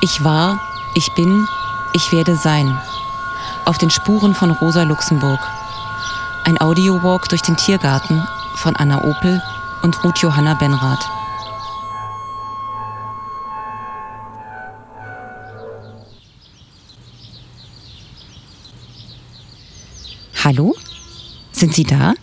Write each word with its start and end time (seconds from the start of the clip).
Ich 0.00 0.22
war, 0.22 0.60
ich 0.94 1.12
bin, 1.14 1.48
ich 1.92 2.12
werde 2.12 2.36
sein. 2.36 2.80
Auf 3.64 3.78
den 3.78 3.90
Spuren 3.90 4.32
von 4.32 4.52
Rosa 4.52 4.84
Luxemburg. 4.84 5.40
Ein 6.44 6.60
Audiowalk 6.60 7.28
durch 7.28 7.42
den 7.42 7.56
Tiergarten 7.56 8.22
von 8.54 8.76
Anna 8.76 9.02
Opel 9.02 9.42
und 9.82 10.04
Ruth 10.04 10.18
Johanna 10.18 10.54
Benrath. 10.54 11.04
Hallo? 20.44 20.76
Sind 21.50 21.74
Sie 21.74 21.84
da? 21.84 22.14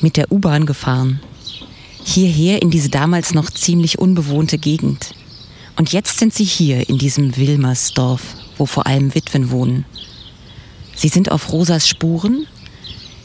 Mit 0.00 0.16
der 0.16 0.32
U-Bahn 0.32 0.66
gefahren. 0.66 1.20
Hierher 2.02 2.60
in 2.60 2.70
diese 2.70 2.88
damals 2.88 3.34
noch 3.34 3.50
ziemlich 3.50 4.00
unbewohnte 4.00 4.58
Gegend. 4.58 5.15
Und 5.76 5.92
jetzt 5.92 6.18
sind 6.18 6.32
Sie 6.32 6.44
hier 6.44 6.88
in 6.88 6.98
diesem 6.98 7.36
Wilmersdorf, 7.36 8.22
wo 8.56 8.66
vor 8.66 8.86
allem 8.86 9.14
Witwen 9.14 9.50
wohnen. 9.50 9.84
Sie 10.94 11.08
sind 11.08 11.30
auf 11.30 11.52
Rosas 11.52 11.86
Spuren, 11.86 12.46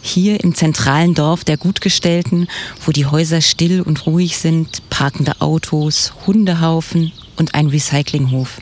hier 0.02 0.44
im 0.44 0.54
zentralen 0.54 1.14
Dorf 1.14 1.44
der 1.46 1.58
Gutgestellten, 1.58 2.48
wo 2.86 2.92
die 2.92 3.06
Häuser 3.06 3.40
still 3.40 3.82
und 3.82 4.06
ruhig 4.06 4.38
sind, 4.38 4.90
parkende 4.90 5.40
Autos, 5.40 6.12
Hundehaufen 6.26 7.14
und 7.38 7.56
ein 7.56 7.68
Recyclinghof. 7.68 8.62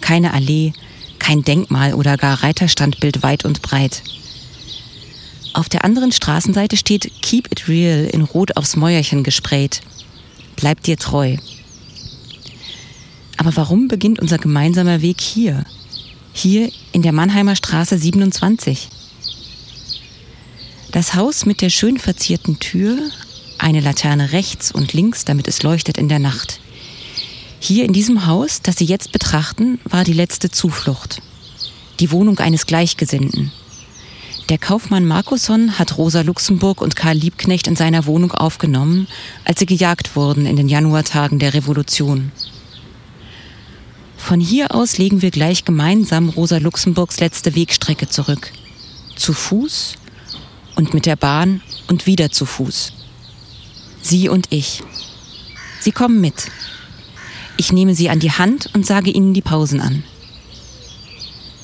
Keine 0.00 0.32
Allee, 0.32 0.72
kein 1.18 1.42
Denkmal 1.42 1.94
oder 1.94 2.16
gar 2.16 2.42
Reiterstandbild 2.42 3.22
weit 3.22 3.44
und 3.44 3.60
breit. 3.60 4.02
Auf 5.52 5.68
der 5.68 5.84
anderen 5.84 6.12
Straßenseite 6.12 6.76
steht 6.78 7.12
Keep 7.20 7.52
It 7.52 7.68
Real 7.68 8.06
in 8.06 8.22
Rot 8.22 8.56
aufs 8.56 8.76
Mäuerchen 8.76 9.22
gesprayt. 9.22 9.82
Bleib 10.56 10.82
dir 10.82 10.96
treu. 10.96 11.36
Aber 13.42 13.56
warum 13.56 13.88
beginnt 13.88 14.20
unser 14.20 14.38
gemeinsamer 14.38 15.02
Weg 15.02 15.20
hier? 15.20 15.64
Hier 16.32 16.70
in 16.92 17.02
der 17.02 17.10
Mannheimer 17.10 17.56
Straße 17.56 17.98
27. 17.98 18.88
Das 20.92 21.14
Haus 21.16 21.44
mit 21.44 21.60
der 21.60 21.68
schön 21.68 21.98
verzierten 21.98 22.60
Tür, 22.60 22.96
eine 23.58 23.80
Laterne 23.80 24.30
rechts 24.30 24.70
und 24.70 24.92
links, 24.92 25.24
damit 25.24 25.48
es 25.48 25.64
leuchtet 25.64 25.98
in 25.98 26.08
der 26.08 26.20
Nacht. 26.20 26.60
Hier 27.58 27.84
in 27.84 27.92
diesem 27.92 28.26
Haus, 28.26 28.62
das 28.62 28.76
Sie 28.76 28.84
jetzt 28.84 29.10
betrachten, 29.10 29.80
war 29.86 30.04
die 30.04 30.12
letzte 30.12 30.48
Zuflucht. 30.48 31.20
Die 31.98 32.12
Wohnung 32.12 32.38
eines 32.38 32.66
Gleichgesinnten. 32.66 33.50
Der 34.50 34.58
Kaufmann 34.58 35.04
Markusson 35.04 35.80
hat 35.80 35.98
Rosa 35.98 36.20
Luxemburg 36.20 36.80
und 36.80 36.94
Karl 36.94 37.16
Liebknecht 37.16 37.66
in 37.66 37.74
seiner 37.74 38.06
Wohnung 38.06 38.30
aufgenommen, 38.30 39.08
als 39.44 39.58
sie 39.58 39.66
gejagt 39.66 40.14
wurden 40.14 40.46
in 40.46 40.54
den 40.54 40.68
Januartagen 40.68 41.40
der 41.40 41.54
Revolution. 41.54 42.30
Von 44.22 44.38
hier 44.38 44.72
aus 44.72 44.98
legen 44.98 45.20
wir 45.20 45.32
gleich 45.32 45.64
gemeinsam 45.64 46.28
Rosa 46.28 46.58
Luxemburgs 46.58 47.18
letzte 47.18 47.56
Wegstrecke 47.56 48.08
zurück. 48.08 48.52
Zu 49.16 49.32
Fuß 49.32 49.96
und 50.76 50.94
mit 50.94 51.06
der 51.06 51.16
Bahn 51.16 51.60
und 51.88 52.06
wieder 52.06 52.30
zu 52.30 52.46
Fuß. 52.46 52.92
Sie 54.00 54.28
und 54.28 54.46
ich. 54.50 54.84
Sie 55.80 55.90
kommen 55.90 56.20
mit. 56.20 56.52
Ich 57.56 57.72
nehme 57.72 57.96
Sie 57.96 58.10
an 58.10 58.20
die 58.20 58.30
Hand 58.30 58.70
und 58.74 58.86
sage 58.86 59.10
Ihnen 59.10 59.34
die 59.34 59.42
Pausen 59.42 59.80
an. 59.80 60.04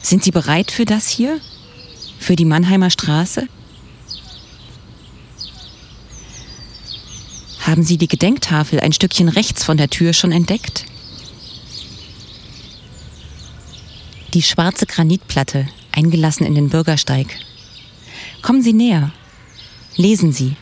Sind 0.02 0.24
Sie 0.24 0.32
bereit 0.32 0.72
für 0.72 0.84
das 0.84 1.08
hier? 1.08 1.40
Für 2.18 2.34
die 2.34 2.44
Mannheimer 2.44 2.90
Straße? 2.90 3.46
Haben 7.60 7.84
Sie 7.84 7.98
die 7.98 8.08
Gedenktafel 8.08 8.80
ein 8.80 8.92
Stückchen 8.92 9.28
rechts 9.28 9.62
von 9.62 9.76
der 9.76 9.90
Tür 9.90 10.12
schon 10.12 10.32
entdeckt? 10.32 10.84
Die 14.34 14.42
schwarze 14.42 14.84
Granitplatte, 14.84 15.66
eingelassen 15.90 16.44
in 16.44 16.54
den 16.54 16.68
Bürgersteig. 16.68 17.28
Kommen 18.42 18.62
Sie 18.62 18.74
näher. 18.74 19.10
Lesen 19.96 20.32
Sie. 20.32 20.54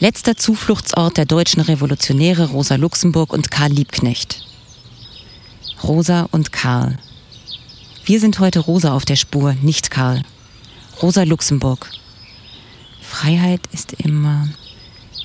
Letzter 0.00 0.36
Zufluchtsort 0.36 1.18
der 1.18 1.26
deutschen 1.26 1.60
Revolutionäre 1.60 2.48
Rosa 2.50 2.76
Luxemburg 2.76 3.32
und 3.32 3.50
Karl 3.50 3.72
Liebknecht. 3.72 4.42
Rosa 5.82 6.28
und 6.30 6.50
Karl. 6.50 6.98
Wir 8.06 8.20
sind 8.20 8.38
heute 8.38 8.60
Rosa 8.60 8.94
auf 8.94 9.04
der 9.04 9.16
Spur, 9.16 9.54
nicht 9.60 9.90
Karl. 9.90 10.22
Rosa 11.02 11.24
Luxemburg. 11.24 11.90
Freiheit 13.02 13.60
ist 13.72 13.92
immer 13.92 14.48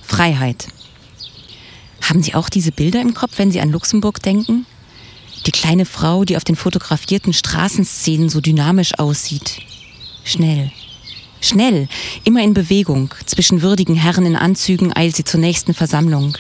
Freiheit. 0.02 0.68
Haben 2.02 2.22
Sie 2.22 2.36
auch 2.36 2.50
diese 2.50 2.74
Bilder 2.74 3.00
im 3.00 3.14
Kopf, 3.14 3.38
wenn 3.38 3.52
Sie 3.52 3.62
an 3.62 3.72
Luxemburg 3.72 4.22
denken? 4.22 4.66
Die 5.46 5.52
kleine 5.52 5.86
Frau, 5.86 6.24
die 6.24 6.38
auf 6.38 6.44
den 6.44 6.56
fotografierten 6.56 7.34
Straßenszenen 7.34 8.30
so 8.30 8.42
dynamisch 8.42 8.98
aussieht. 8.98 9.62
Schnell. 10.24 10.72
Schnell, 11.42 11.90
immer 12.24 12.42
in 12.42 12.54
Bewegung. 12.54 13.14
Zwischen 13.26 13.62
würdigen 13.62 13.96
Herren 13.96 14.26
in 14.26 14.38
Anzügen 14.38 14.96
eilt 14.96 15.18
sie 15.18 15.26
zur 15.26 15.42
nächsten 15.42 15.74
Versammlung. 15.74 16.38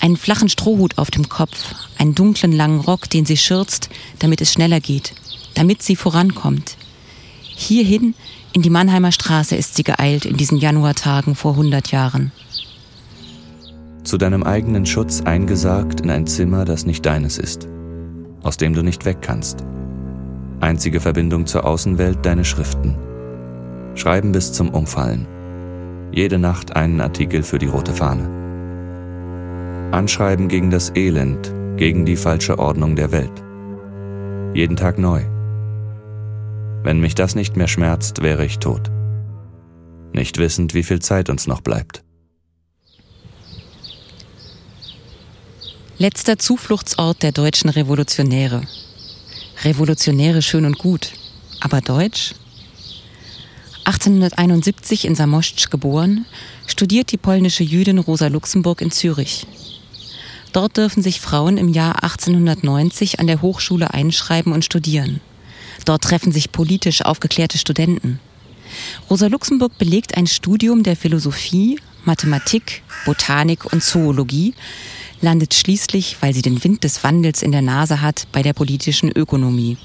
Einen 0.00 0.16
flachen 0.16 0.48
Strohhut 0.48 0.96
auf 0.96 1.10
dem 1.10 1.28
Kopf, 1.28 1.74
einen 1.98 2.14
dunklen 2.14 2.52
langen 2.52 2.80
Rock, 2.80 3.10
den 3.10 3.26
sie 3.26 3.36
schürzt, 3.36 3.90
damit 4.18 4.40
es 4.40 4.52
schneller 4.52 4.80
geht 4.80 5.12
damit 5.58 5.82
sie 5.82 5.96
vorankommt. 5.96 6.76
Hierhin, 7.42 8.14
in 8.52 8.62
die 8.62 8.70
Mannheimer 8.70 9.10
Straße, 9.10 9.56
ist 9.56 9.74
sie 9.74 9.82
geeilt 9.82 10.24
in 10.24 10.36
diesen 10.36 10.56
Januartagen 10.56 11.34
vor 11.34 11.52
100 11.52 11.90
Jahren. 11.90 12.30
Zu 14.04 14.16
deinem 14.16 14.44
eigenen 14.44 14.86
Schutz 14.86 15.20
eingesagt 15.20 16.00
in 16.00 16.10
ein 16.10 16.28
Zimmer, 16.28 16.64
das 16.64 16.86
nicht 16.86 17.04
deines 17.04 17.38
ist, 17.38 17.66
aus 18.42 18.56
dem 18.56 18.74
du 18.74 18.82
nicht 18.82 19.04
weg 19.04 19.18
kannst. 19.20 19.64
Einzige 20.60 21.00
Verbindung 21.00 21.46
zur 21.46 21.64
Außenwelt 21.64 22.18
deine 22.24 22.44
Schriften. 22.44 22.96
Schreiben 23.94 24.32
bis 24.32 24.52
zum 24.52 24.70
Umfallen. 24.70 25.26
Jede 26.12 26.38
Nacht 26.38 26.74
einen 26.74 27.00
Artikel 27.00 27.42
für 27.42 27.58
die 27.58 27.66
rote 27.66 27.92
Fahne. 27.92 28.28
Anschreiben 29.92 30.48
gegen 30.48 30.70
das 30.70 30.94
Elend, 30.94 31.52
gegen 31.76 32.04
die 32.04 32.16
falsche 32.16 32.58
Ordnung 32.58 32.96
der 32.96 33.12
Welt. 33.12 33.44
Jeden 34.54 34.76
Tag 34.76 34.98
neu. 34.98 35.22
Wenn 36.82 37.00
mich 37.00 37.14
das 37.14 37.34
nicht 37.34 37.56
mehr 37.56 37.68
schmerzt, 37.68 38.22
wäre 38.22 38.44
ich 38.44 38.58
tot. 38.58 38.90
Nicht 40.12 40.38
wissend, 40.38 40.74
wie 40.74 40.82
viel 40.82 41.00
Zeit 41.00 41.30
uns 41.30 41.46
noch 41.46 41.60
bleibt. 41.60 42.04
Letzter 46.00 46.38
Zufluchtsort 46.38 47.24
der 47.24 47.32
deutschen 47.32 47.70
Revolutionäre. 47.70 48.62
Revolutionäre 49.64 50.42
schön 50.42 50.64
und 50.64 50.78
gut, 50.78 51.10
aber 51.58 51.80
deutsch? 51.80 52.36
1871 53.84 55.06
in 55.06 55.16
Samoszcz 55.16 55.70
geboren, 55.70 56.24
studiert 56.68 57.10
die 57.10 57.16
polnische 57.16 57.64
Jüdin 57.64 57.98
Rosa 57.98 58.28
Luxemburg 58.28 58.80
in 58.80 58.92
Zürich. 58.92 59.44
Dort 60.52 60.76
dürfen 60.76 61.02
sich 61.02 61.20
Frauen 61.20 61.56
im 61.56 61.66
Jahr 61.66 62.04
1890 62.04 63.18
an 63.18 63.26
der 63.26 63.42
Hochschule 63.42 63.92
einschreiben 63.92 64.52
und 64.52 64.64
studieren. 64.64 65.20
Dort 65.84 66.04
treffen 66.04 66.30
sich 66.30 66.52
politisch 66.52 67.02
aufgeklärte 67.02 67.58
Studenten. 67.58 68.20
Rosa 69.10 69.26
Luxemburg 69.26 69.76
belegt 69.78 70.16
ein 70.16 70.28
Studium 70.28 70.84
der 70.84 70.94
Philosophie, 70.94 71.80
Mathematik, 72.04 72.84
Botanik 73.04 73.72
und 73.72 73.82
Zoologie, 73.82 74.54
landet 75.20 75.54
schließlich, 75.54 76.16
weil 76.20 76.34
sie 76.34 76.42
den 76.42 76.62
Wind 76.62 76.84
des 76.84 77.02
Wandels 77.04 77.42
in 77.42 77.52
der 77.52 77.62
Nase 77.62 78.00
hat, 78.00 78.26
bei 78.32 78.42
der 78.42 78.52
politischen 78.52 79.10
Ökonomie. 79.10 79.76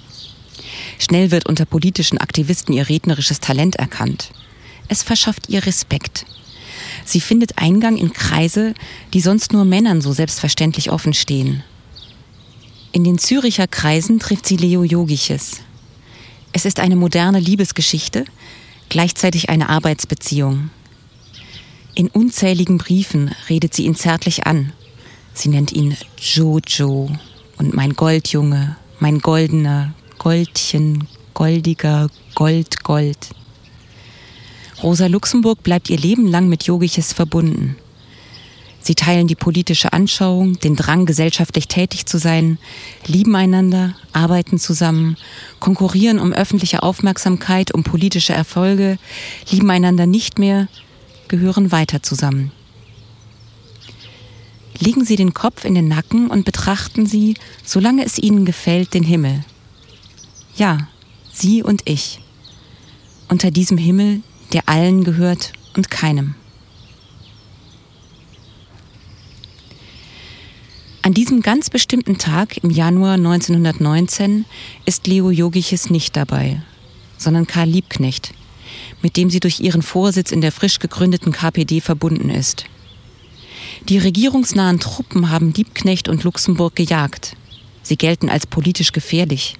Schnell 0.99 1.31
wird 1.31 1.47
unter 1.47 1.65
politischen 1.65 2.17
Aktivisten 2.17 2.73
ihr 2.73 2.89
rednerisches 2.89 3.39
Talent 3.39 3.75
erkannt. 3.75 4.31
Es 4.87 5.03
verschafft 5.03 5.49
ihr 5.49 5.65
Respekt. 5.65 6.25
Sie 7.05 7.21
findet 7.21 7.57
Eingang 7.57 7.97
in 7.97 8.13
Kreise, 8.13 8.73
die 9.13 9.21
sonst 9.21 9.53
nur 9.53 9.65
Männern 9.65 10.01
so 10.01 10.13
selbstverständlich 10.13 10.91
offen 10.91 11.13
stehen. 11.13 11.63
In 12.91 13.03
den 13.03 13.17
Züricher 13.17 13.67
Kreisen 13.67 14.19
trifft 14.19 14.45
sie 14.45 14.57
Leo 14.57 14.83
Jogiches, 14.83 15.61
es 16.55 16.65
ist 16.65 16.79
eine 16.79 16.95
moderne 16.95 17.39
Liebesgeschichte, 17.39 18.25
gleichzeitig 18.87 19.49
eine 19.49 19.69
Arbeitsbeziehung. 19.69 20.69
In 21.95 22.09
unzähligen 22.09 22.77
Briefen 22.77 23.33
redet 23.49 23.73
sie 23.73 23.85
ihn 23.85 23.95
zärtlich 23.95 24.45
an. 24.45 24.71
Sie 25.33 25.49
nennt 25.49 25.71
ihn 25.71 25.97
Jojo 26.17 27.09
und 27.57 27.73
mein 27.73 27.93
Goldjunge, 27.93 28.77
mein 28.99 29.19
goldener, 29.19 29.93
Goldchen, 30.19 31.07
goldiger, 31.33 32.09
Gold, 32.35 32.83
Gold. 32.83 33.29
Rosa 34.81 35.07
Luxemburg 35.07 35.63
bleibt 35.63 35.89
ihr 35.89 35.97
Leben 35.97 36.27
lang 36.27 36.49
mit 36.49 36.63
Yogiches 36.63 37.13
verbunden. 37.13 37.75
Sie 38.79 38.95
teilen 38.95 39.27
die 39.27 39.35
politische 39.35 39.93
Anschauung, 39.93 40.59
den 40.59 40.75
Drang, 40.75 41.05
gesellschaftlich 41.05 41.69
tätig 41.69 42.05
zu 42.05 42.17
sein, 42.17 42.57
lieben 43.05 43.33
einander, 43.33 43.95
arbeiten 44.11 44.59
zusammen, 44.59 45.15
konkurrieren 45.61 46.19
um 46.19 46.33
öffentliche 46.33 46.83
Aufmerksamkeit, 46.83 47.73
um 47.73 47.83
politische 47.83 48.33
Erfolge, 48.33 48.97
lieben 49.49 49.69
einander 49.71 50.05
nicht 50.05 50.37
mehr, 50.37 50.67
gehören 51.29 51.71
weiter 51.71 52.03
zusammen. 52.03 52.51
Legen 54.79 55.05
Sie 55.05 55.15
den 55.15 55.33
Kopf 55.33 55.65
in 55.65 55.75
den 55.75 55.87
Nacken 55.87 56.27
und 56.29 56.45
betrachten 56.45 57.05
Sie, 57.05 57.35
solange 57.63 58.05
es 58.05 58.17
Ihnen 58.17 58.45
gefällt, 58.45 58.93
den 58.93 59.03
Himmel. 59.03 59.43
Ja, 60.55 60.87
Sie 61.31 61.63
und 61.63 61.81
ich. 61.85 62.19
Unter 63.29 63.51
diesem 63.51 63.77
Himmel, 63.77 64.21
der 64.51 64.67
allen 64.67 65.03
gehört 65.03 65.53
und 65.75 65.89
keinem. 65.89 66.35
An 71.01 71.13
diesem 71.13 71.41
ganz 71.41 71.69
bestimmten 71.69 72.17
Tag 72.17 72.63
im 72.63 72.69
Januar 72.69 73.15
1919 73.15 74.45
ist 74.85 75.05
Leo 75.05 75.31
Jogiches 75.31 75.89
nicht 75.89 76.15
dabei, 76.15 76.61
sondern 77.17 77.45
Karl 77.45 77.67
Liebknecht, 77.67 78.33
mit 79.01 79.17
dem 79.17 79.29
sie 79.29 79.41
durch 79.41 79.59
ihren 79.59 79.81
Vorsitz 79.81 80.31
in 80.31 80.39
der 80.39 80.53
frisch 80.53 80.79
gegründeten 80.79 81.33
KPD 81.33 81.81
verbunden 81.81 82.29
ist. 82.29 82.65
Die 83.89 83.97
regierungsnahen 83.97 84.79
Truppen 84.79 85.29
haben 85.29 85.53
Liebknecht 85.53 86.07
und 86.07 86.23
Luxemburg 86.23 86.75
gejagt. 86.75 87.35
Sie 87.81 87.97
gelten 87.97 88.29
als 88.29 88.47
politisch 88.47 88.91
gefährlich. 88.91 89.55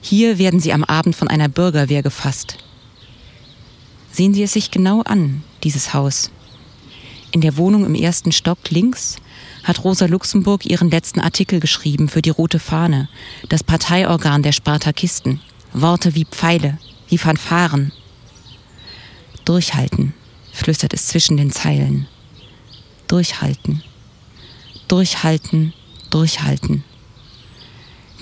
Hier 0.00 0.38
werden 0.38 0.60
sie 0.60 0.72
am 0.72 0.84
Abend 0.84 1.16
von 1.16 1.28
einer 1.28 1.48
Bürgerwehr 1.48 2.02
gefasst. 2.02 2.58
Sehen 4.12 4.34
Sie 4.34 4.42
es 4.42 4.52
sich 4.52 4.70
genau 4.70 5.02
an, 5.02 5.42
dieses 5.64 5.92
Haus. 5.92 6.30
In 7.32 7.40
der 7.40 7.56
Wohnung 7.56 7.84
im 7.84 7.94
ersten 7.94 8.32
Stock 8.32 8.58
links 8.70 9.16
hat 9.64 9.84
Rosa 9.84 10.06
Luxemburg 10.06 10.64
ihren 10.64 10.90
letzten 10.90 11.20
Artikel 11.20 11.60
geschrieben 11.60 12.08
für 12.08 12.22
die 12.22 12.30
Rote 12.30 12.58
Fahne, 12.58 13.08
das 13.48 13.64
Parteiorgan 13.64 14.42
der 14.42 14.52
Spartakisten. 14.52 15.40
Worte 15.72 16.14
wie 16.14 16.24
Pfeile, 16.24 16.78
wie 17.08 17.18
Fanfaren. 17.18 17.92
Durchhalten, 19.44 20.14
flüstert 20.52 20.94
es 20.94 21.08
zwischen 21.08 21.36
den 21.36 21.50
Zeilen. 21.50 22.06
Durchhalten, 23.08 23.82
durchhalten, 24.88 25.72
durchhalten. 26.10 26.84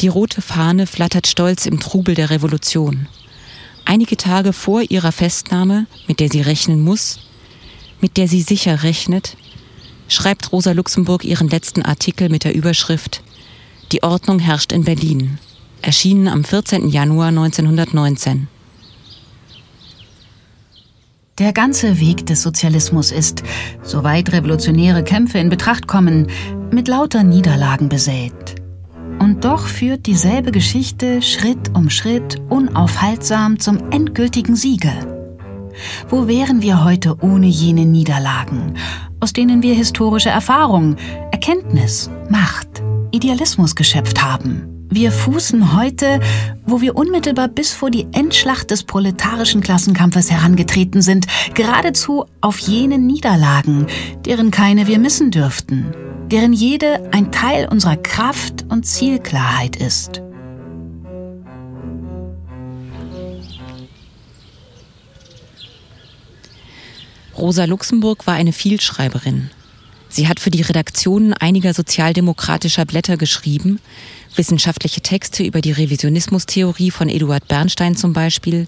Die 0.01 0.09
rote 0.09 0.43
Fahne 0.43 0.87
flattert 0.87 1.27
stolz 1.27 1.67
im 1.67 1.81
Trubel 1.81 2.15
der 2.15 2.31
Revolution. 2.31 3.07
Einige 3.87 4.17
Tage 4.17 4.53
vor 4.53 4.83
ihrer 4.83 5.13
Festnahme, 5.13 5.87
mit 6.07 6.21
der 6.21 6.29
sie 6.31 6.41
rechnen 6.41 6.81
muss, 6.81 7.21
mit 8.01 8.17
der 8.17 8.29
sie 8.29 8.43
sicher 8.43 8.83
rechnet, 8.83 9.37
schreibt 10.09 10.53
Rosa 10.53 10.73
Luxemburg 10.73 11.25
ihren 11.25 11.49
letzten 11.49 11.83
Artikel 11.83 12.29
mit 12.29 12.45
der 12.45 12.55
Überschrift 12.55 13.23
Die 13.93 14.03
Ordnung 14.03 14.39
herrscht 14.39 14.73
in 14.73 14.85
Berlin, 14.85 15.39
erschienen 15.81 16.29
am 16.29 16.45
14. 16.45 16.89
Januar 16.89 17.29
1919. 17.29 18.49
Der 21.39 21.53
ganze 21.53 21.99
Weg 21.99 22.27
des 22.27 22.43
Sozialismus 22.43 23.11
ist, 23.11 23.43
soweit 23.83 24.33
revolutionäre 24.33 25.03
Kämpfe 25.03 25.39
in 25.39 25.49
Betracht 25.49 25.89
kommen, 25.89 26.29
mit 26.71 26.87
lauter 26.87 27.25
Niederlagen 27.25 27.89
besät. 27.89 28.63
Und 29.19 29.45
doch 29.45 29.67
führt 29.67 30.07
dieselbe 30.07 30.53
Geschichte 30.53 31.23
Schritt 31.23 31.75
um 31.75 31.91
Schritt 31.91 32.41
unaufhaltsam 32.51 33.59
zum 33.59 33.91
endgültigen 33.91 34.55
Siege. 34.55 34.93
Wo 36.09 36.29
wären 36.29 36.63
wir 36.63 36.85
heute 36.85 37.17
ohne 37.21 37.49
jene 37.49 37.85
Niederlagen, 37.85 38.75
aus 39.19 39.33
denen 39.33 39.61
wir 39.61 39.75
historische 39.75 40.31
Erfahrung, 40.31 40.95
Erkenntnis, 41.33 42.11
Macht, 42.31 42.81
Idealismus 43.11 43.75
geschöpft 43.75 44.23
haben? 44.23 44.74
Wir 44.95 45.11
fußen 45.11 45.77
heute, 45.77 46.21
wo 46.67 46.81
wir 46.81 46.95
unmittelbar 46.95 47.49
bis 47.49 47.73
vor 47.73 47.91
die 47.91 48.07
Endschlacht 48.13 48.71
des 48.71 48.85
proletarischen 48.85 49.61
Klassenkampfes 49.61 50.31
herangetreten 50.31 51.03
sind, 51.03 51.27
geradezu 51.55 52.27
auf 52.41 52.59
jenen 52.59 53.05
Niederlagen, 53.05 53.89
deren 54.25 54.53
keine 54.53 54.87
wir 54.87 55.01
missen 55.01 55.33
dürften, 55.33 55.93
deren 56.31 56.53
jede 56.53 57.11
ein 57.13 57.33
Teil 57.33 57.67
unserer 57.69 57.97
Kraft 57.97 58.67
und 58.69 58.87
Zielklarheit 58.87 59.75
ist. 59.75 60.23
Rosa 67.37 67.65
Luxemburg 67.65 68.29
war 68.29 68.35
eine 68.35 68.53
Vielschreiberin. 68.53 69.51
Sie 70.15 70.29
hat 70.29 70.39
für 70.39 70.53
die 70.53 70.63
Redaktionen 70.63 71.35
einiger 71.35 71.75
sozialdemokratischer 71.75 72.85
Blätter 72.85 73.17
geschrieben, 73.17 73.81
wissenschaftliche 74.37 75.01
Texte 75.01 75.43
über 75.43 75.61
die 75.61 75.73
Revisionismustheorie 75.73 76.93
von 76.93 77.09
Eduard 77.09 77.49
Bernstein 77.49 77.97
zum 77.97 78.13
Beispiel 78.13 78.67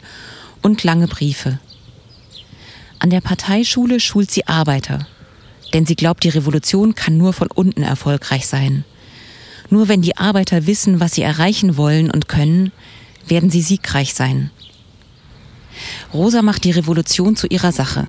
und 0.60 0.82
lange 0.82 1.06
Briefe. 1.06 1.60
An 2.98 3.10
der 3.10 3.20
Parteischule 3.20 4.00
schult 4.00 4.28
sie 4.28 4.48
Arbeiter, 4.48 5.06
denn 5.72 5.86
sie 5.86 5.94
glaubt, 5.94 6.24
die 6.24 6.30
Revolution 6.30 6.96
kann 6.96 7.16
nur 7.16 7.32
von 7.32 7.46
unten 7.46 7.84
erfolgreich 7.84 8.48
sein. 8.48 8.84
Nur 9.70 9.86
wenn 9.86 10.02
die 10.02 10.16
Arbeiter 10.16 10.66
wissen, 10.66 10.98
was 10.98 11.14
sie 11.14 11.22
erreichen 11.22 11.76
wollen 11.76 12.10
und 12.10 12.26
können, 12.26 12.72
werden 13.28 13.50
sie 13.50 13.62
siegreich 13.62 14.14
sein. 14.14 14.50
Rosa 16.12 16.42
macht 16.42 16.64
die 16.64 16.72
Revolution 16.72 17.36
zu 17.36 17.46
ihrer 17.46 17.70
Sache 17.70 18.08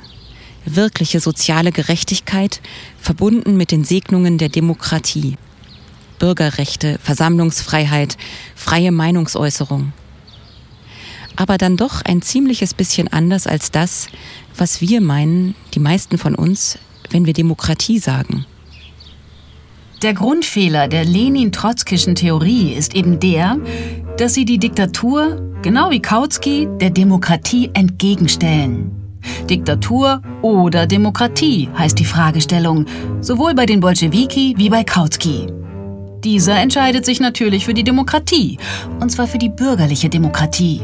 wirkliche 0.75 1.19
soziale 1.19 1.71
Gerechtigkeit 1.71 2.61
verbunden 2.99 3.57
mit 3.57 3.71
den 3.71 3.83
Segnungen 3.83 4.37
der 4.37 4.49
Demokratie. 4.49 5.37
Bürgerrechte, 6.19 6.99
Versammlungsfreiheit, 7.01 8.17
freie 8.55 8.91
Meinungsäußerung. 8.91 9.93
Aber 11.35 11.57
dann 11.57 11.77
doch 11.77 12.01
ein 12.01 12.21
ziemliches 12.21 12.73
bisschen 12.73 13.07
anders 13.07 13.45
als 13.45 13.71
das, 13.71 14.07
was 14.55 14.81
wir 14.81 15.01
meinen, 15.01 15.55
die 15.75 15.79
meisten 15.79 16.17
von 16.17 16.33
uns, 16.33 16.79
wenn 17.11 17.25
wir 17.25 17.33
Demokratie 17.33 17.99
sagen. 17.99 18.45
Der 20.01 20.13
Grundfehler 20.13 20.87
der 20.87 21.05
Lenin-Trotzkischen 21.05 22.15
Theorie 22.15 22.73
ist 22.73 22.95
eben 22.95 23.19
der, 23.19 23.57
dass 24.17 24.33
sie 24.33 24.45
die 24.45 24.59
Diktatur, 24.59 25.41
genau 25.63 25.89
wie 25.89 26.01
Kautsky, 26.01 26.67
der 26.79 26.91
Demokratie 26.91 27.71
entgegenstellen. 27.73 29.06
Diktatur 29.49 30.21
oder 30.41 30.87
Demokratie 30.87 31.69
heißt 31.77 31.99
die 31.99 32.05
Fragestellung, 32.05 32.85
sowohl 33.21 33.53
bei 33.53 33.65
den 33.65 33.79
Bolschewiki 33.79 34.55
wie 34.57 34.69
bei 34.69 34.83
Kautsky. 34.83 35.47
Dieser 36.23 36.59
entscheidet 36.59 37.05
sich 37.05 37.19
natürlich 37.19 37.65
für 37.65 37.73
die 37.73 37.83
Demokratie, 37.83 38.57
und 38.99 39.11
zwar 39.11 39.27
für 39.27 39.37
die 39.37 39.49
bürgerliche 39.49 40.09
Demokratie. 40.09 40.81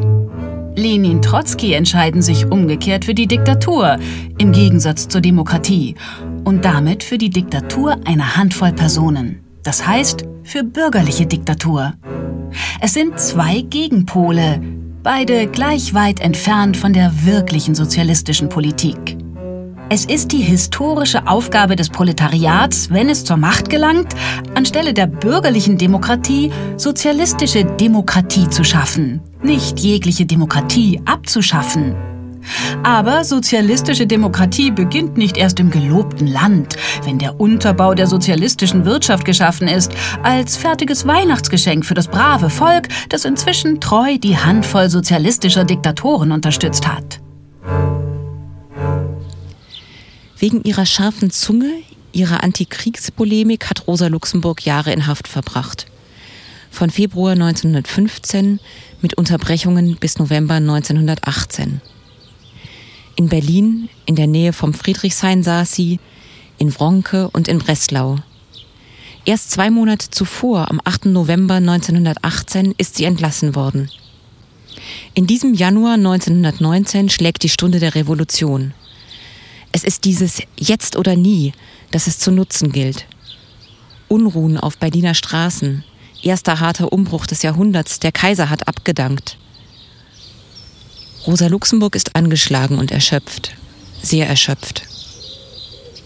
Lenin 0.76 1.22
Trotzki 1.22 1.74
entscheiden 1.74 2.22
sich 2.22 2.46
umgekehrt 2.48 3.06
für 3.06 3.14
die 3.14 3.28
Diktatur, 3.28 3.98
im 4.38 4.52
Gegensatz 4.52 5.08
zur 5.08 5.22
Demokratie, 5.22 5.96
und 6.44 6.66
damit 6.66 7.04
für 7.04 7.18
die 7.18 7.30
Diktatur 7.30 7.98
einer 8.06 8.38
Handvoll 8.38 8.74
Personen. 8.74 9.40
Das 9.64 9.86
heißt, 9.86 10.26
für 10.44 10.64
bürgerliche 10.64 11.26
Diktatur. 11.26 11.94
Es 12.82 12.94
sind 12.94 13.20
zwei 13.20 13.62
Gegenpole, 13.62 14.62
beide 15.04 15.48
gleich 15.48 15.94
weit 15.94 16.22
entfernt 16.22 16.78
von 16.78 16.94
der 16.94 17.26
wirklichen 17.26 17.76
sozialistischen 17.76 18.48
Politik. 18.50 19.18
Es 19.90 20.06
ist 20.06 20.32
die 20.32 20.42
historische 20.42 21.28
Aufgabe 21.28 21.76
des 21.76 21.90
Proletariats, 21.90 22.90
wenn 22.90 23.10
es 23.10 23.26
zur 23.26 23.38
Macht 23.38 23.70
gelangt, 23.70 24.16
anstelle 24.56 24.94
der 24.94 25.08
bürgerlichen 25.08 25.78
Demokratie 25.78 26.52
sozialistische 26.78 27.66
Demokratie 27.66 28.50
zu 28.50 28.64
schaffen, 28.64 29.22
nicht 29.44 29.80
jegliche 29.82 30.26
Demokratie 30.26 31.02
abzuschaffen. 31.06 32.13
Aber 32.84 33.24
sozialistische 33.24 34.08
Demokratie 34.08 34.72
beginnt 34.72 35.18
nicht 35.18 35.38
erst 35.38 35.60
im 35.60 35.70
gelobten 35.70 36.28
Land, 36.28 36.76
wenn 37.04 37.20
der 37.20 37.40
Unterbau 37.40 37.94
der 37.94 38.08
sozialistischen 38.08 38.86
Wirtschaft 38.86 39.26
geschaffen 39.26 39.68
ist, 39.68 39.92
als 40.24 40.58
fertiges 40.58 41.08
Weihnachtsgeschenk 41.08 41.86
für 41.86 41.94
das 41.94 42.08
brave 42.08 42.50
Volk, 42.50 42.88
das 43.10 43.26
inzwischen 43.26 43.80
treu 43.80 44.18
die 44.18 44.38
Handvoll 44.38 44.90
sozialistischer 44.90 45.64
Diktatoren 45.64 46.32
unterstützt 46.32 46.88
hat. 46.88 47.20
Wegen 50.38 50.64
ihrer 50.64 50.86
scharfen 50.86 51.32
Zunge, 51.32 51.72
ihrer 52.12 52.44
Antikriegspolemik 52.44 53.70
hat 53.70 53.88
Rosa 53.88 54.08
Luxemburg 54.08 54.66
Jahre 54.66 54.92
in 54.92 55.08
Haft 55.08 55.28
verbracht. 55.28 55.86
Von 56.70 56.90
Februar 56.90 57.32
1915 57.32 58.60
mit 59.02 59.14
Unterbrechungen 59.14 59.96
bis 59.96 60.20
November 60.20 60.56
1918. 60.56 61.82
In 63.16 63.30
Berlin, 63.30 63.90
in 64.06 64.16
der 64.16 64.28
Nähe 64.28 64.54
vom 64.54 64.74
Friedrichshain 64.74 65.44
saß 65.44 65.72
sie, 65.72 66.00
in 66.58 66.74
Wronke 66.74 67.30
und 67.30 67.48
in 67.48 67.60
Breslau. 67.60 68.18
Erst 69.26 69.52
zwei 69.52 69.70
Monate 69.70 70.10
zuvor, 70.10 70.70
am 70.70 70.82
8. 70.84 71.06
November 71.06 71.56
1918, 71.56 72.74
ist 72.78 72.96
sie 72.96 73.06
entlassen 73.06 73.56
worden. 73.56 73.90
In 75.14 75.28
diesem 75.28 75.54
Januar 75.54 75.94
1919 75.94 77.10
schlägt 77.10 77.44
die 77.44 77.50
Stunde 77.50 77.80
der 77.80 77.96
Revolution. 77.96 78.74
Es 79.72 79.84
ist 79.84 80.06
dieses 80.06 80.42
Jetzt 80.58 80.98
oder 80.98 81.16
nie, 81.16 81.54
das 81.92 82.08
es 82.08 82.20
zu 82.20 82.32
nutzen 82.32 82.72
gilt. 82.72 83.06
Unruhen 84.08 84.58
auf 84.58 84.78
Berliner 84.78 85.14
Straßen, 85.14 85.84
erster 86.22 86.60
harter 86.60 86.92
Umbruch 86.92 87.26
des 87.26 87.44
Jahrhunderts, 87.44 88.00
der 88.00 88.12
Kaiser 88.12 88.50
hat 88.50 88.68
abgedankt. 88.68 89.38
Rosa 91.26 91.48
Luxemburg 91.48 91.96
ist 91.96 92.18
angeschlagen 92.18 92.78
und 92.78 92.92
erschöpft, 92.92 93.52
sehr 94.02 94.28
erschöpft. 94.28 94.84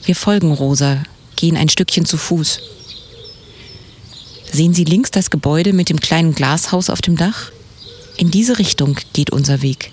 Wir 0.05 0.15
folgen 0.15 0.51
Rosa, 0.51 1.01
gehen 1.35 1.57
ein 1.57 1.69
Stückchen 1.69 2.05
zu 2.05 2.17
Fuß. 2.17 2.59
Sehen 4.51 4.75
Sie 4.75 4.83
links 4.83 5.09
das 5.09 5.31
Gebäude 5.31 5.73
mit 5.73 5.89
dem 5.89 5.99
kleinen 5.99 6.35
Glashaus 6.35 6.91
auf 6.91 7.01
dem 7.01 7.17
Dach? 7.17 7.51
In 8.17 8.29
diese 8.29 8.59
Richtung 8.59 8.97
geht 9.13 9.31
unser 9.31 9.63
Weg. 9.63 9.91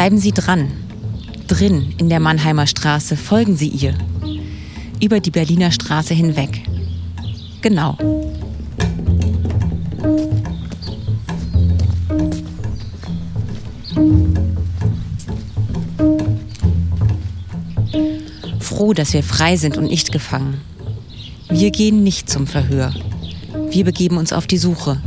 Bleiben 0.00 0.16
Sie 0.16 0.32
dran. 0.32 0.72
Drin 1.46 1.94
in 1.98 2.08
der 2.08 2.20
Mannheimer 2.20 2.66
Straße 2.66 3.18
folgen 3.18 3.54
Sie 3.54 3.68
ihr. 3.68 3.92
Über 4.98 5.20
die 5.20 5.30
Berliner 5.30 5.72
Straße 5.72 6.14
hinweg. 6.14 6.62
Genau. 7.60 7.98
Froh, 18.58 18.94
dass 18.94 19.12
wir 19.12 19.22
frei 19.22 19.58
sind 19.58 19.76
und 19.76 19.84
nicht 19.84 20.12
gefangen. 20.12 20.62
Wir 21.50 21.70
gehen 21.70 22.02
nicht 22.02 22.30
zum 22.30 22.46
Verhör. 22.46 22.94
Wir 23.68 23.84
begeben 23.84 24.16
uns 24.16 24.32
auf 24.32 24.46
die 24.46 24.56
Suche. 24.56 25.02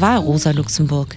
War 0.00 0.20
Rosa 0.20 0.52
Luxemburg? 0.52 1.16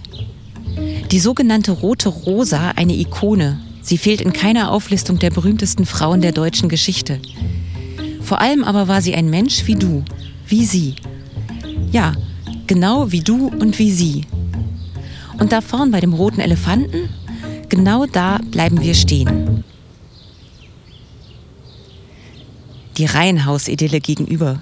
Die 1.12 1.20
sogenannte 1.20 1.72
Rote 1.72 2.10
Rosa, 2.10 2.72
eine 2.76 2.94
Ikone. 2.94 3.60
Sie 3.84 3.98
fehlt 3.98 4.22
in 4.22 4.34
keiner 4.34 4.72
Auflistung 4.72 5.20
der 5.20 5.30
berühmtesten 5.30 5.86
Frauen 5.86 6.22
der 6.22 6.32
deutschen 6.32 6.68
Geschichte. 6.68 7.20
Vor 8.22 8.42
allem 8.42 8.64
aber 8.64 8.88
war 8.88 9.02
sie 9.04 9.14
ein 9.14 9.30
Mensch 9.30 9.68
wie 9.68 9.76
du, 9.76 10.04
wie 10.48 10.66
sie. 10.66 10.96
Ja, 11.92 12.14
genau 12.66 13.12
wie 13.12 13.20
du 13.20 13.50
und 13.50 13.78
wie 13.78 13.92
sie. 13.92 14.26
Und 15.38 15.52
da 15.52 15.62
vorn 15.62 15.92
bei 15.92 16.00
dem 16.00 16.14
roten 16.14 16.40
Elefanten, 16.40 17.10
genau 17.70 18.08
da 18.08 18.40
bleiben 18.50 18.82
wir 18.82 18.96
stehen. 18.96 19.64
Die 22.98 23.06
Reihenhausidylle 23.06 24.00
gegenüber. 24.00 24.60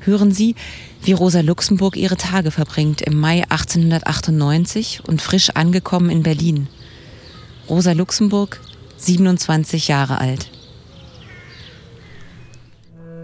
Hören 0.00 0.32
Sie, 0.32 0.54
wie 1.02 1.12
Rosa 1.12 1.40
Luxemburg 1.40 1.96
ihre 1.96 2.16
Tage 2.16 2.50
verbringt 2.50 3.02
im 3.02 3.20
Mai 3.20 3.44
1898 3.50 5.02
und 5.06 5.20
frisch 5.20 5.50
angekommen 5.50 6.08
in 6.08 6.22
Berlin. 6.22 6.68
Rosa 7.68 7.92
Luxemburg, 7.92 8.60
27 8.96 9.88
Jahre 9.88 10.18
alt. 10.18 10.50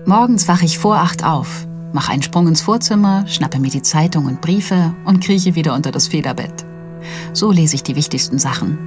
Morgens 0.05 0.47
wache 0.49 0.67
ich 0.67 0.79
vor 0.79 0.99
acht 0.99 1.25
auf, 1.25 1.67
mache 1.93 2.13
einen 2.13 2.23
Sprung 2.23 2.47
ins 2.47 2.61
Vorzimmer, 2.61 3.27
schnappe 3.27 3.59
mir 3.59 3.71
die 3.71 3.83
Zeitung 3.83 4.27
und 4.27 4.43
Briefe 4.43 4.95
und 5.07 5.21
krieche 5.21 5.55
wieder 5.55 5.75
unter 5.75 5.91
das 5.91 6.09
Federbett. 6.09 6.67
So 7.33 7.51
lese 7.53 7.75
ich 7.75 7.83
die 7.85 7.97
wichtigsten 7.97 8.39
Sachen. 8.39 8.79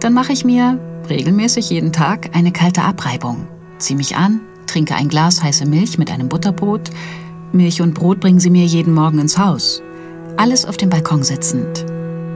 Dann 0.00 0.12
mache 0.12 0.32
ich 0.32 0.44
mir 0.44 0.78
regelmäßig 1.08 1.70
jeden 1.70 1.92
Tag 1.92 2.36
eine 2.36 2.52
kalte 2.52 2.82
Abreibung, 2.82 3.48
ziehe 3.78 3.96
mich 3.96 4.16
an, 4.16 4.40
trinke 4.70 4.94
ein 4.94 5.08
Glas 5.08 5.42
heiße 5.42 5.66
Milch 5.66 5.98
mit 5.98 6.10
einem 6.10 6.28
Butterbrot, 6.28 6.90
Milch 7.52 7.82
und 7.82 7.94
Brot 7.94 8.20
bringen 8.20 8.38
sie 8.38 8.50
mir 8.50 8.64
jeden 8.64 8.94
Morgen 8.94 9.18
ins 9.18 9.36
Haus. 9.36 9.82
Alles 10.36 10.64
auf 10.64 10.76
dem 10.76 10.88
Balkon 10.88 11.24
sitzend. 11.24 11.84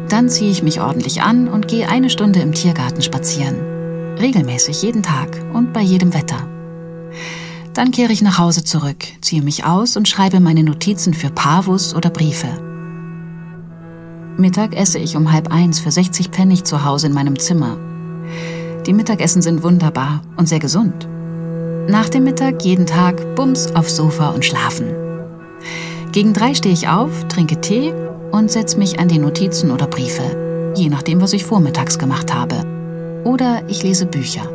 Dann 0.08 0.28
ziehe 0.28 0.50
ich 0.50 0.62
mich 0.62 0.80
ordentlich 0.80 1.22
an 1.22 1.48
und 1.48 1.68
gehe 1.68 1.88
eine 1.88 2.10
Stunde 2.10 2.40
im 2.40 2.52
Tiergarten 2.52 3.02
spazieren. 3.02 3.56
Regelmäßig, 4.18 4.82
jeden 4.82 5.02
Tag 5.02 5.28
und 5.52 5.72
bei 5.72 5.80
jedem 5.80 6.12
Wetter. 6.12 6.48
Dann 7.72 7.92
kehre 7.92 8.12
ich 8.12 8.22
nach 8.22 8.38
Hause 8.38 8.64
zurück, 8.64 9.04
ziehe 9.20 9.42
mich 9.42 9.64
aus 9.64 9.96
und 9.96 10.08
schreibe 10.08 10.40
meine 10.40 10.64
Notizen 10.64 11.14
für 11.14 11.30
Pavus 11.30 11.94
oder 11.94 12.10
Briefe. 12.10 12.48
Mittag 14.36 14.76
esse 14.76 14.98
ich 14.98 15.16
um 15.16 15.32
halb 15.32 15.52
eins 15.52 15.78
für 15.78 15.92
60 15.92 16.28
Pfennig 16.28 16.64
zu 16.64 16.84
Hause 16.84 17.06
in 17.06 17.12
meinem 17.12 17.38
Zimmer. 17.38 17.78
Die 18.86 18.92
Mittagessen 18.92 19.42
sind 19.42 19.62
wunderbar 19.62 20.22
und 20.36 20.48
sehr 20.48 20.58
gesund. 20.58 21.08
Nach 21.88 22.08
dem 22.08 22.24
Mittag 22.24 22.64
jeden 22.64 22.86
Tag 22.86 23.34
Bums 23.34 23.74
aufs 23.74 23.96
Sofa 23.96 24.30
und 24.30 24.44
schlafen. 24.44 24.88
Gegen 26.12 26.32
drei 26.32 26.54
stehe 26.54 26.72
ich 26.72 26.88
auf, 26.88 27.28
trinke 27.28 27.60
Tee 27.60 27.92
und 28.30 28.50
setze 28.50 28.78
mich 28.78 28.98
an 28.98 29.08
die 29.08 29.18
Notizen 29.18 29.70
oder 29.70 29.86
Briefe, 29.86 30.72
je 30.76 30.88
nachdem, 30.88 31.20
was 31.20 31.34
ich 31.34 31.44
vormittags 31.44 31.98
gemacht 31.98 32.32
habe. 32.32 32.62
Oder 33.24 33.64
ich 33.68 33.82
lese 33.82 34.06
Bücher. 34.06 34.48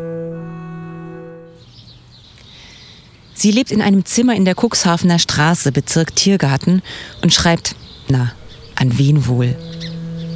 Sie 3.36 3.52
lebt 3.52 3.72
in 3.72 3.82
einem 3.82 4.06
Zimmer 4.06 4.36
in 4.36 4.44
der 4.44 4.56
Cuxhavener 4.56 5.20
Straße, 5.20 5.72
Bezirk 5.72 6.16
Tiergarten, 6.16 6.82
und 7.22 7.34
schreibt, 7.34 7.76
na, 8.10 8.32
an 8.76 8.98
wen 8.98 9.28
wohl? 9.28 9.56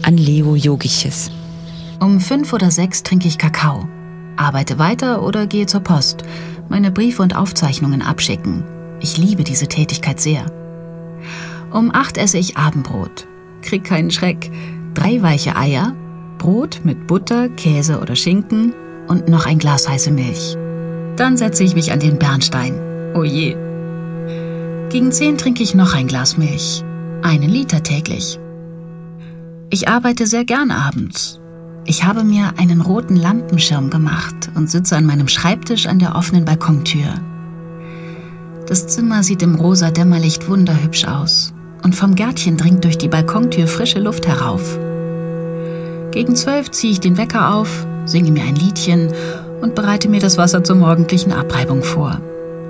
An 0.03 0.17
Leo 0.17 0.55
Jogiches. 0.55 1.31
Um 1.99 2.21
fünf 2.21 2.53
oder 2.53 2.69
sechs 2.69 3.01
trinke 3.01 3.27
ich 3.27 3.37
Kakao, 3.37 3.87
arbeite 4.37 4.77
weiter 4.79 5.23
oder 5.23 5.47
gehe 5.47 5.65
zur 5.65 5.81
Post, 5.81 6.23
meine 6.73 6.89
Briefe 6.89 7.21
und 7.21 7.35
Aufzeichnungen 7.35 8.01
abschicken. 8.01 8.63
Ich 8.99 9.19
liebe 9.19 9.43
diese 9.43 9.67
Tätigkeit 9.67 10.19
sehr. 10.19 10.43
Um 11.71 11.93
acht 11.93 12.17
esse 12.17 12.39
ich 12.39 12.57
Abendbrot. 12.57 13.27
Krieg 13.61 13.83
keinen 13.83 14.09
Schreck. 14.09 14.49
Drei 14.95 15.21
weiche 15.21 15.55
Eier, 15.55 15.95
Brot 16.39 16.81
mit 16.83 17.05
Butter, 17.05 17.47
Käse 17.49 17.99
oder 17.99 18.15
Schinken 18.15 18.73
und 19.07 19.29
noch 19.29 19.45
ein 19.45 19.59
Glas 19.59 19.87
heiße 19.87 20.09
Milch. 20.09 20.57
Dann 21.15 21.37
setze 21.37 21.63
ich 21.63 21.75
mich 21.75 21.91
an 21.91 21.99
den 21.99 22.17
Bernstein. 22.17 22.73
Oh 23.13 23.23
je. 23.23 23.55
Gegen 24.89 25.11
zehn 25.11 25.37
trinke 25.37 25.61
ich 25.61 25.75
noch 25.75 25.93
ein 25.93 26.07
Glas 26.07 26.39
Milch. 26.39 26.83
Einen 27.21 27.49
Liter 27.49 27.83
täglich. 27.83 28.39
Ich 29.69 29.87
arbeite 29.89 30.25
sehr 30.25 30.43
gern 30.43 30.71
abends. 30.71 31.39
Ich 31.85 32.05
habe 32.05 32.23
mir 32.23 32.53
einen 32.57 32.79
roten 32.79 33.17
Lampenschirm 33.17 33.89
gemacht 33.89 34.49
und 34.55 34.69
sitze 34.69 34.95
an 34.95 35.05
meinem 35.05 35.27
Schreibtisch 35.27 35.85
an 35.85 35.99
der 35.99 36.15
offenen 36.15 36.45
Balkontür. 36.45 37.15
Das 38.67 38.87
Zimmer 38.87 39.23
sieht 39.23 39.41
im 39.41 39.55
rosa 39.55 39.91
Dämmerlicht 39.91 40.47
wunderhübsch 40.47 41.05
aus 41.05 41.53
und 41.83 41.93
vom 41.93 42.15
Gärtchen 42.15 42.55
dringt 42.55 42.85
durch 42.85 42.97
die 42.97 43.09
Balkontür 43.09 43.67
frische 43.67 43.99
Luft 43.99 44.25
herauf. 44.25 44.79
Gegen 46.11 46.37
zwölf 46.37 46.71
ziehe 46.71 46.93
ich 46.93 47.01
den 47.01 47.17
Wecker 47.17 47.53
auf, 47.53 47.85
singe 48.05 48.31
mir 48.31 48.43
ein 48.43 48.55
Liedchen 48.55 49.11
und 49.61 49.75
bereite 49.75 50.07
mir 50.07 50.21
das 50.21 50.37
Wasser 50.37 50.63
zur 50.63 50.77
morgendlichen 50.77 51.33
Abreibung 51.33 51.83
vor. 51.83 52.21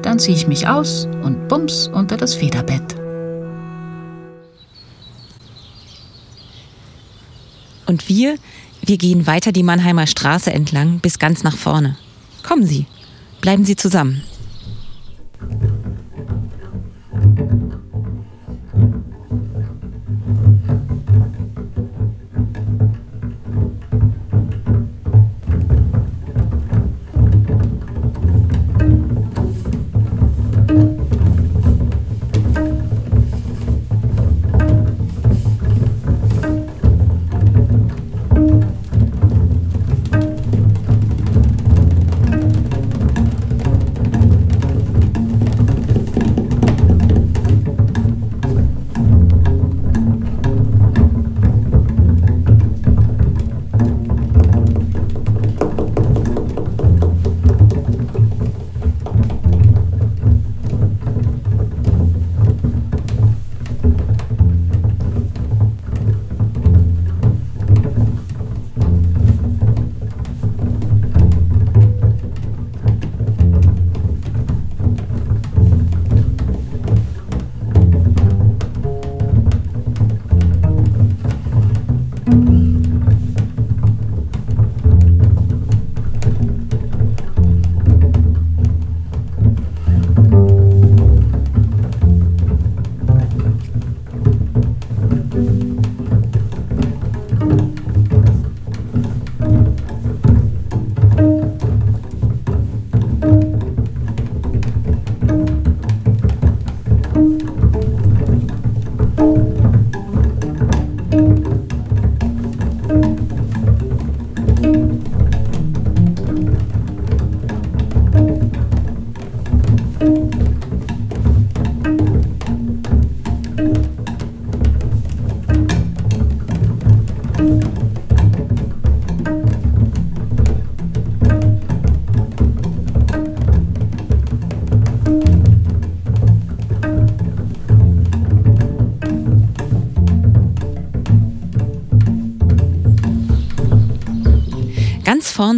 Dann 0.01 0.17
ziehe 0.17 0.36
ich 0.36 0.48
mich 0.48 0.67
aus 0.67 1.08
und 1.24 1.48
bums 1.48 1.88
unter 1.88 2.17
das 2.17 2.34
Federbett. 2.34 2.96
Und 7.86 8.10
wir, 8.10 8.36
wir 8.85 8.97
gehen 8.97 9.27
weiter 9.27 9.51
die 9.51 9.63
Mannheimer 9.63 10.07
Straße 10.07 10.51
entlang 10.51 10.99
bis 10.99 11.19
ganz 11.19 11.43
nach 11.43 11.57
vorne. 11.57 11.97
Kommen 12.43 12.65
Sie, 12.65 12.85
bleiben 13.41 13.65
Sie 13.65 13.75
zusammen. 13.75 14.23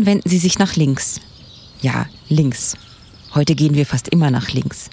Wenden 0.06 0.30
Sie 0.30 0.38
sich 0.38 0.60
nach 0.60 0.76
links. 0.76 1.20
Ja, 1.82 2.08
links. 2.30 2.78
Heute 3.34 3.56
gehen 3.56 3.76
wir 3.76 3.86
fast 3.86 4.08
immer 4.10 4.32
nach 4.32 4.52
links. 4.52 4.90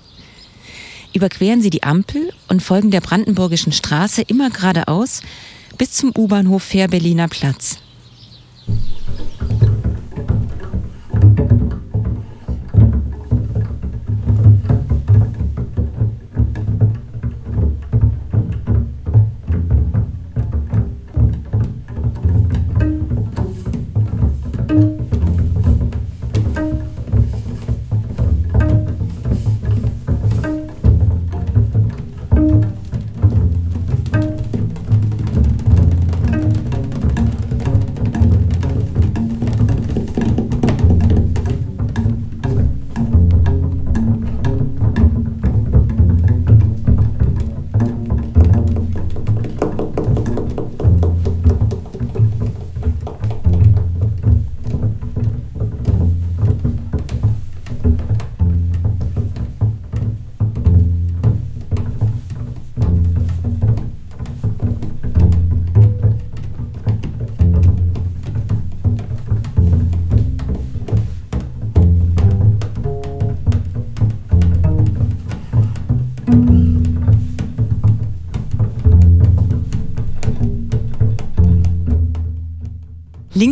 Überqueren 1.14 1.62
Sie 1.62 1.70
die 1.70 1.82
Ampel 1.82 2.32
und 2.48 2.62
folgen 2.62 2.90
der 2.90 3.00
Brandenburgischen 3.00 3.72
Straße 3.72 4.22
immer 4.22 4.50
geradeaus 4.50 5.22
bis 5.78 5.92
zum 5.92 6.12
U-Bahnhof 6.16 6.62
Fährberliner 6.62 7.28
Platz. 7.28 7.78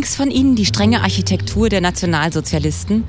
Links 0.01 0.15
von 0.15 0.31
ihnen 0.31 0.55
die 0.55 0.65
strenge 0.65 1.01
Architektur 1.01 1.69
der 1.69 1.79
Nationalsozialisten. 1.79 3.03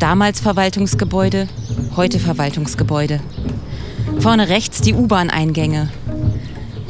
Damals 0.00 0.40
Verwaltungsgebäude, 0.40 1.46
heute 1.94 2.18
Verwaltungsgebäude. 2.18 3.20
Vorne 4.18 4.48
rechts 4.48 4.80
die 4.80 4.94
U-Bahn-Eingänge. 4.94 5.90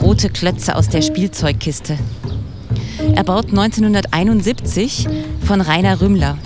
Rote 0.00 0.30
Klötze 0.30 0.76
aus 0.76 0.88
der 0.88 1.02
Spielzeugkiste. 1.02 1.98
Erbaut 3.16 3.50
1971 3.50 5.06
von 5.44 5.60
Rainer 5.60 6.00
Rümmler. 6.00 6.38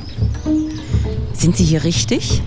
Sind 1.35 1.57
Sie 1.57 1.65
hier 1.65 1.85
richtig? 1.85 2.43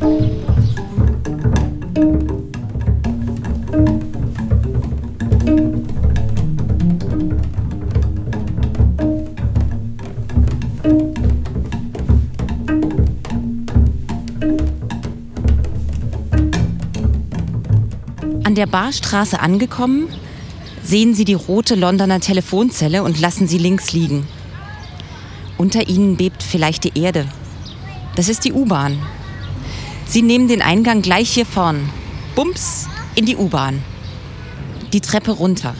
Der 18.66 18.72
Barstraße 18.72 19.40
angekommen, 19.40 20.08
sehen 20.82 21.14
Sie 21.14 21.24
die 21.24 21.36
rote 21.36 21.76
Londoner 21.76 22.20
Telefonzelle 22.20 23.04
und 23.04 23.20
lassen 23.20 23.48
sie 23.48 23.60
links 23.60 23.94
liegen. 23.94 24.28
Unter 25.56 25.88
ihnen 25.88 26.18
bebt 26.18 26.42
vielleicht 26.42 26.84
die 26.84 27.00
Erde. 27.00 27.28
Das 28.16 28.28
ist 28.28 28.44
die 28.44 28.54
U-Bahn. 28.54 28.98
Sie 30.08 30.24
nehmen 30.24 30.48
den 30.48 30.64
Eingang 30.64 31.04
gleich 31.04 31.30
hier 31.30 31.46
vorn. 31.46 31.90
Bums 32.36 32.88
in 33.14 33.28
die 33.28 33.38
U-Bahn. 33.38 33.84
Die 34.94 35.02
Treppe 35.02 35.32
runter. 35.32 35.76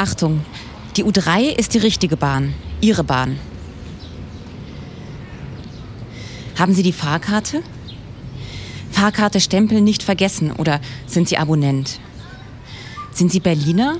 Achtung, 0.00 0.40
die 0.96 1.04
U3 1.04 1.50
ist 1.50 1.74
die 1.74 1.78
richtige 1.78 2.16
Bahn, 2.16 2.54
Ihre 2.80 3.04
Bahn. 3.04 3.38
Haben 6.58 6.72
Sie 6.72 6.82
die 6.82 6.94
Fahrkarte? 6.94 7.62
Fahrkarte 8.90 9.40
stempeln 9.40 9.84
nicht 9.84 10.02
vergessen 10.02 10.52
oder 10.52 10.80
sind 11.06 11.28
Sie 11.28 11.36
Abonnent? 11.36 12.00
Sind 13.12 13.30
Sie 13.30 13.40
Berliner? 13.40 13.98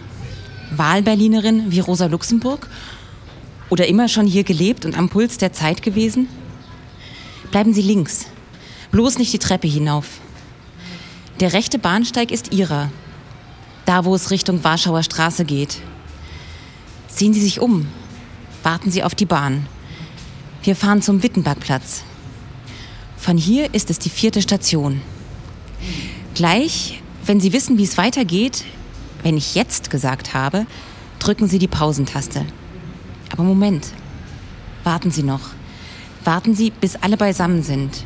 Wahlberlinerin 0.74 1.70
wie 1.70 1.80
Rosa 1.80 2.06
Luxemburg? 2.06 2.70
Oder 3.68 3.86
immer 3.86 4.08
schon 4.08 4.26
hier 4.26 4.44
gelebt 4.44 4.86
und 4.86 4.96
am 4.96 5.10
Puls 5.10 5.36
der 5.36 5.52
Zeit 5.52 5.82
gewesen? 5.82 6.28
Bleiben 7.50 7.74
Sie 7.74 7.82
links. 7.82 8.24
Bloß 8.90 9.18
nicht 9.18 9.34
die 9.34 9.38
Treppe 9.38 9.68
hinauf. 9.68 10.06
Der 11.40 11.52
rechte 11.52 11.78
Bahnsteig 11.78 12.30
ist 12.30 12.54
Ihrer. 12.54 12.90
Da, 13.84 14.06
wo 14.06 14.14
es 14.14 14.30
Richtung 14.30 14.64
Warschauer 14.64 15.02
Straße 15.02 15.44
geht. 15.44 15.82
Sehen 17.20 17.34
Sie 17.34 17.42
sich 17.42 17.60
um. 17.60 17.86
Warten 18.62 18.90
Sie 18.90 19.02
auf 19.02 19.14
die 19.14 19.26
Bahn. 19.26 19.66
Wir 20.62 20.74
fahren 20.74 21.02
zum 21.02 21.22
Wittenbergplatz. 21.22 22.02
Von 23.18 23.36
hier 23.36 23.74
ist 23.74 23.90
es 23.90 23.98
die 23.98 24.08
vierte 24.08 24.40
Station. 24.40 25.02
Gleich, 26.34 27.02
wenn 27.26 27.38
Sie 27.38 27.52
wissen, 27.52 27.76
wie 27.76 27.84
es 27.84 27.98
weitergeht, 27.98 28.64
wenn 29.22 29.36
ich 29.36 29.54
jetzt 29.54 29.90
gesagt 29.90 30.32
habe, 30.32 30.64
drücken 31.18 31.46
Sie 31.46 31.58
die 31.58 31.68
Pausentaste. 31.68 32.46
Aber 33.30 33.42
Moment. 33.42 33.88
Warten 34.82 35.10
Sie 35.10 35.22
noch. 35.22 35.50
Warten 36.24 36.54
Sie, 36.54 36.70
bis 36.70 36.96
alle 36.96 37.18
beisammen 37.18 37.62
sind. 37.62 38.02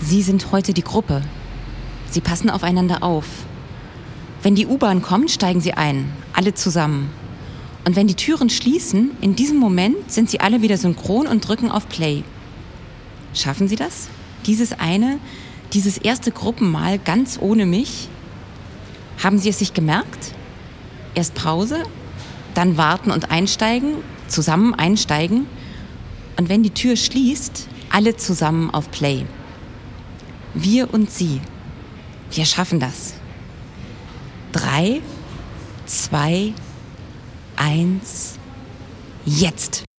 Sie 0.00 0.22
sind 0.22 0.50
heute 0.50 0.74
die 0.74 0.82
Gruppe. 0.82 1.22
Sie 2.10 2.20
passen 2.20 2.50
aufeinander 2.50 3.04
auf. 3.04 3.26
Wenn 4.42 4.56
die 4.56 4.66
U-Bahn 4.66 5.00
kommt, 5.00 5.30
steigen 5.30 5.60
Sie 5.60 5.74
ein. 5.74 6.12
Alle 6.32 6.54
zusammen. 6.54 7.08
Und 7.84 7.96
wenn 7.96 8.06
die 8.06 8.14
Türen 8.14 8.50
schließen, 8.50 9.12
in 9.20 9.34
diesem 9.34 9.58
Moment 9.58 10.10
sind 10.10 10.28
sie 10.28 10.40
alle 10.40 10.62
wieder 10.62 10.76
synchron 10.76 11.26
und 11.26 11.46
drücken 11.46 11.70
auf 11.70 11.88
Play. 11.88 12.22
Schaffen 13.34 13.68
Sie 13.68 13.76
das? 13.76 14.08
Dieses 14.46 14.78
eine, 14.78 15.18
dieses 15.72 15.98
erste 15.98 16.30
Gruppenmal 16.30 16.98
ganz 16.98 17.38
ohne 17.40 17.66
mich? 17.66 18.08
Haben 19.22 19.38
Sie 19.38 19.48
es 19.48 19.58
sich 19.58 19.74
gemerkt? 19.74 20.34
Erst 21.14 21.34
Pause, 21.34 21.82
dann 22.54 22.76
warten 22.76 23.10
und 23.10 23.30
einsteigen, 23.30 23.94
zusammen 24.28 24.74
einsteigen. 24.74 25.46
Und 26.36 26.48
wenn 26.48 26.62
die 26.62 26.70
Tür 26.70 26.96
schließt, 26.96 27.68
alle 27.90 28.16
zusammen 28.16 28.70
auf 28.70 28.90
Play. 28.90 29.24
Wir 30.54 30.92
und 30.92 31.10
Sie. 31.10 31.40
Wir 32.30 32.44
schaffen 32.44 32.80
das. 32.80 33.14
Drei, 34.52 35.00
zwei, 35.86 36.52
eins, 37.58 38.38
jetzt. 39.24 39.86